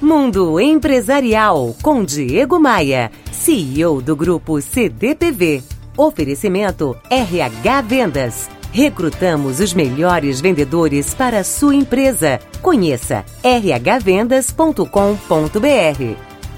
Mundo 0.00 0.58
Empresarial 0.58 1.76
com 1.82 2.02
Diego 2.02 2.58
Maia, 2.58 3.12
CEO 3.30 4.00
do 4.00 4.16
grupo 4.16 4.58
CDPV. 4.58 5.62
Oferecimento 5.94 6.96
RH 7.10 7.82
Vendas. 7.82 8.48
Recrutamos 8.72 9.60
os 9.60 9.74
melhores 9.74 10.40
vendedores 10.40 11.12
para 11.12 11.40
a 11.40 11.44
sua 11.44 11.74
empresa. 11.74 12.40
Conheça 12.62 13.26
rhvendas.com.br. 13.44 14.86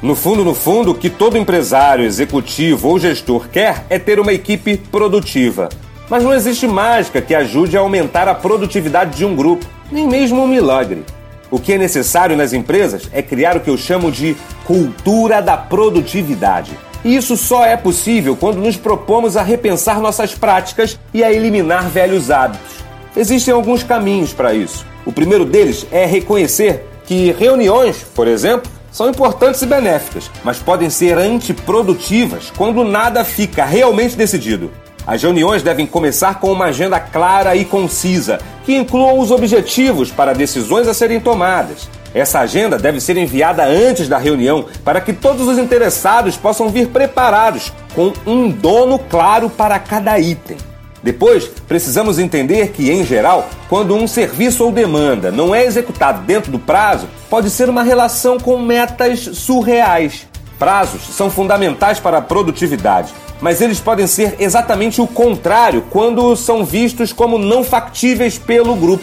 No 0.00 0.14
fundo, 0.14 0.45
no 0.45 0.54
fundo, 0.54 0.93
o 0.93 0.95
que 0.95 1.11
todo 1.11 1.36
empresário, 1.36 2.04
executivo 2.04 2.90
ou 2.90 2.98
gestor 3.00 3.48
quer 3.48 3.84
é 3.90 3.98
ter 3.98 4.20
uma 4.20 4.32
equipe 4.32 4.77
produtiva. 4.77 5.68
Mas 6.09 6.22
não 6.22 6.32
existe 6.32 6.68
mágica 6.68 7.20
que 7.20 7.34
ajude 7.34 7.77
a 7.77 7.80
aumentar 7.80 8.29
a 8.29 8.34
produtividade 8.34 9.16
de 9.16 9.24
um 9.24 9.34
grupo, 9.34 9.66
nem 9.90 10.06
mesmo 10.06 10.45
um 10.45 10.46
milagre. 10.46 11.04
O 11.52 11.58
que 11.58 11.74
é 11.74 11.78
necessário 11.78 12.34
nas 12.34 12.54
empresas 12.54 13.10
é 13.12 13.20
criar 13.20 13.58
o 13.58 13.60
que 13.60 13.68
eu 13.68 13.76
chamo 13.76 14.10
de 14.10 14.34
cultura 14.64 15.43
da 15.43 15.54
produtividade. 15.54 16.72
E 17.04 17.14
isso 17.14 17.36
só 17.36 17.62
é 17.62 17.76
possível 17.76 18.34
quando 18.34 18.56
nos 18.56 18.79
propomos 18.79 19.36
a 19.36 19.43
repensar 19.43 20.00
nossas 20.00 20.34
práticas 20.34 20.98
e 21.12 21.22
a 21.22 21.30
eliminar 21.30 21.90
velhos 21.90 22.30
hábitos. 22.30 22.76
Existem 23.14 23.52
alguns 23.52 23.82
caminhos 23.82 24.32
para 24.32 24.54
isso. 24.54 24.86
O 25.04 25.12
primeiro 25.12 25.44
deles 25.44 25.86
é 25.93 26.07
reconhecer 26.07 26.88
que 27.04 27.32
reuniões, 27.32 27.98
por 28.14 28.26
exemplo, 28.26 28.72
são 28.90 29.10
importantes 29.10 29.60
e 29.60 29.66
benéficas, 29.66 30.30
mas 30.43 30.58
podem 30.58 30.88
ser 30.88 31.18
antiprodutivas 31.18 32.50
quando 32.56 32.82
nada 32.82 33.24
fica 33.24 33.66
realmente 33.66 34.16
decidido. 34.16 34.70
As 35.06 35.22
reuniões 35.22 35.62
devem 35.62 35.84
começar 35.84 36.38
com 36.41 36.50
uma 36.50 36.66
agenda 36.66 36.98
clara 37.00 37.56
e 37.56 37.64
concisa, 37.64 38.38
que 38.64 38.77
inclua 38.77 39.14
os 39.14 39.30
objetivos 39.30 40.11
para 40.11 40.33
decisões 40.33 40.89
a 40.89 40.94
serem 40.94 41.20
tomadas. 41.20 41.89
Essa 42.14 42.41
agenda 42.41 42.78
deve 42.78 43.00
ser 43.00 43.16
enviada 43.16 43.64
antes 43.64 44.08
da 44.08 44.19
reunião 44.19 44.66
para 44.84 45.00
que 45.00 45.12
todos 45.12 45.48
os 45.48 45.58
interessados 45.58 46.36
possam 46.36 46.68
vir 46.68 46.88
preparados, 46.88 47.72
com 47.94 48.12
um 48.27 48.50
dono 48.50 48.98
claro 48.98 49.48
para 49.48 49.78
cada 49.78 50.18
item. 50.18 50.56
Depois, 51.02 51.50
precisamos 51.66 52.18
entender 52.18 52.68
que, 52.68 52.90
em 52.90 53.05
geral, 53.05 53.48
quando 53.68 53.94
um 53.94 54.06
serviço 54.06 54.64
ou 54.64 54.70
demanda 54.70 55.33
não 55.33 55.55
é 55.55 55.64
executado 55.64 56.22
dentro 56.22 56.52
do 56.52 56.60
prazo, 56.60 57.08
pode 57.28 57.50
ser 57.50 57.68
uma 57.68 57.83
relação 57.83 58.38
com 58.38 58.56
metas 58.58 59.20
surreais. 59.20 60.28
Prazos 60.62 61.02
são 61.16 61.28
fundamentais 61.28 61.98
para 61.98 62.18
a 62.18 62.22
produtividade, 62.22 63.12
mas 63.41 63.60
eles 63.60 63.80
podem 63.80 64.06
ser 64.06 64.36
exatamente 64.38 65.00
o 65.00 65.08
contrário 65.08 65.82
quando 65.91 66.36
são 66.36 66.64
vistos 66.64 67.12
como 67.12 67.36
não 67.36 67.64
factíveis 67.64 68.38
pelo 68.38 68.77
grupo. 68.77 69.02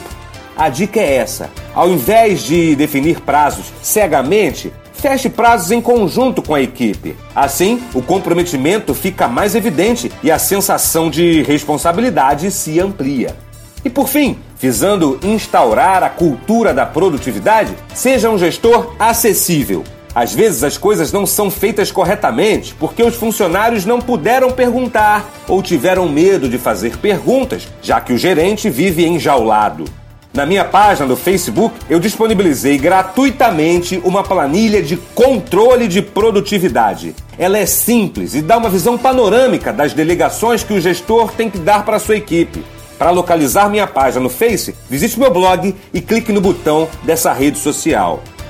A 0.55 0.69
dica 0.69 1.01
é 1.01 1.15
essa: 1.15 1.49
ao 1.75 1.89
invés 1.89 2.43
de 2.43 2.77
definir 2.77 3.19
prazos 3.19 3.73
cegamente, 3.81 4.71
feche 4.93 5.27
prazos 5.27 5.69
em 5.71 5.81
conjunto 5.81 6.41
com 6.41 6.55
a 6.55 6.61
equipe. 6.61 7.17
Assim, 7.35 7.83
o 7.93 8.01
comprometimento 8.01 8.93
fica 8.93 9.27
mais 9.27 9.53
evidente 9.53 10.09
e 10.23 10.31
a 10.31 10.39
sensação 10.39 11.09
de 11.09 11.41
responsabilidade 11.41 12.51
se 12.51 12.79
amplia. 12.79 13.35
E 13.83 13.89
por 13.89 14.07
fim, 14.07 14.39
visando 14.57 15.19
instaurar 15.21 16.03
a 16.03 16.09
cultura 16.09 16.73
da 16.73 16.85
produtividade, 16.85 17.75
seja 17.93 18.29
um 18.29 18.37
gestor 18.37 18.95
acessível 18.97 19.83
às 20.19 20.33
vezes 20.33 20.65
as 20.65 20.77
coisas 20.77 21.13
não 21.13 21.25
são 21.25 21.49
feitas 21.49 21.93
corretamente 21.93 22.75
porque 22.75 23.01
os 23.01 23.15
funcionários 23.15 23.85
não 23.85 24.01
puderam 24.01 24.51
perguntar 24.51 25.25
ou 25.47 25.63
tiveram 25.63 26.09
medo 26.09 26.49
de 26.49 26.57
fazer 26.57 26.97
perguntas, 26.97 27.69
já 27.81 28.01
que 28.01 28.11
o 28.11 28.17
gerente 28.17 28.69
vive 28.69 29.07
enjaulado. 29.07 29.85
Na 30.33 30.45
minha 30.45 30.65
página 30.65 31.07
do 31.07 31.15
Facebook, 31.15 31.73
eu 31.89 32.01
disponibilizei 32.01 32.77
gratuitamente 32.77 34.01
uma 34.03 34.21
planilha 34.21 34.83
de 34.83 34.97
controle 35.15 35.87
de 35.87 36.01
produtividade. 36.01 37.15
Ela 37.37 37.57
é 37.57 37.65
simples 37.65 38.35
e 38.35 38.41
dá 38.41 38.57
uma 38.57 38.69
visão 38.69 38.97
panorâmica 38.97 39.71
das 39.71 39.93
delegações 39.93 40.63
que 40.63 40.73
o 40.73 40.81
gestor 40.81 41.31
tem 41.31 41.49
que 41.49 41.59
dar 41.59 41.85
para 41.85 41.97
sua 41.97 42.17
equipe. 42.17 42.61
Para 42.97 43.11
localizar 43.11 43.69
minha 43.69 43.87
página 43.87 44.21
no 44.21 44.29
Face, 44.29 44.75
visite 44.89 45.17
meu 45.17 45.31
blog 45.31 45.73
e 45.93 46.01
clique 46.01 46.33
no 46.33 46.41
botão 46.41 46.89
dessa 47.05 47.31
rede 47.31 47.57
social 47.57 48.21